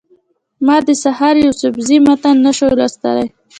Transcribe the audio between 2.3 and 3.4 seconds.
نه شو لوستلی.